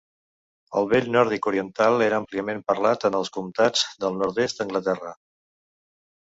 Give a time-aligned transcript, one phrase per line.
[0.79, 5.15] El vell nòrdic oriental era àmpliament parlat en els comtats del nord-est d'Anglaterra.